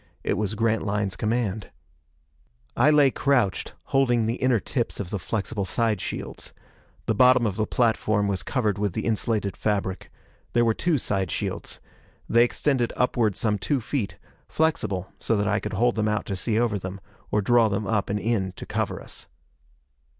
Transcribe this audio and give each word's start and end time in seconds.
It 0.23 0.33
was 0.33 0.55
Grantline's 0.55 1.15
command. 1.15 1.69
I 2.75 2.89
lay 2.89 3.11
crouched, 3.11 3.75
holding 3.83 4.25
the 4.25 4.37
inner 4.37 4.59
tips 4.59 4.99
of 4.99 5.11
the 5.11 5.19
flexible 5.19 5.63
side 5.63 6.01
shields. 6.01 6.53
The 7.05 7.13
bottom 7.13 7.45
of 7.45 7.55
the 7.55 7.67
platform 7.67 8.27
was 8.27 8.41
covered 8.41 8.79
with 8.79 8.93
the 8.93 9.05
insulated 9.05 9.55
fabric. 9.55 10.09
There 10.53 10.65
were 10.65 10.73
two 10.73 10.97
side 10.97 11.29
shields. 11.29 11.79
They 12.27 12.43
extended 12.43 12.91
upward 12.97 13.35
some 13.35 13.59
two 13.59 13.79
feet, 13.79 14.17
flexible 14.47 15.11
so 15.19 15.37
that 15.37 15.47
I 15.47 15.59
could 15.59 15.73
hold 15.73 15.93
them 15.95 16.07
out 16.07 16.25
to 16.25 16.35
see 16.35 16.59
over 16.59 16.79
them, 16.79 16.99
or 17.29 17.43
draw 17.43 17.67
them 17.69 17.85
up 17.85 18.09
and 18.09 18.17
in 18.19 18.53
to 18.53 18.65
cover 18.65 18.99
us. 18.99 19.27